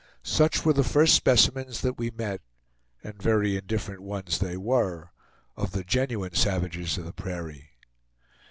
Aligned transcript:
Such 0.23 0.65
were 0.65 0.73
the 0.73 0.83
first 0.83 1.13
specimens 1.13 1.81
that 1.81 1.99
we 1.99 2.09
met 2.09 2.41
and 3.03 3.21
very 3.21 3.55
indifferent 3.55 4.01
ones 4.01 4.39
they 4.39 4.57
were 4.57 5.11
of 5.55 5.73
the 5.73 5.83
genuine 5.83 6.33
savages 6.33 6.97
of 6.97 7.05
the 7.05 7.13
prairie. 7.13 7.69